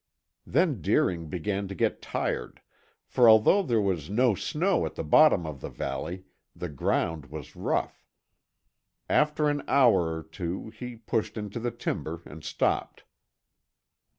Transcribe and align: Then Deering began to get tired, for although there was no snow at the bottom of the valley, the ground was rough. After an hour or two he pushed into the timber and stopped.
Then 0.47 0.81
Deering 0.81 1.29
began 1.29 1.67
to 1.67 1.75
get 1.75 2.01
tired, 2.01 2.61
for 3.05 3.29
although 3.29 3.61
there 3.61 3.79
was 3.79 4.09
no 4.09 4.33
snow 4.33 4.83
at 4.87 4.95
the 4.95 5.03
bottom 5.03 5.45
of 5.45 5.61
the 5.61 5.69
valley, 5.69 6.23
the 6.55 6.69
ground 6.69 7.27
was 7.27 7.55
rough. 7.55 8.07
After 9.07 9.47
an 9.47 9.61
hour 9.67 10.15
or 10.17 10.23
two 10.23 10.71
he 10.71 10.95
pushed 10.95 11.37
into 11.37 11.59
the 11.59 11.69
timber 11.69 12.23
and 12.25 12.43
stopped. 12.43 13.03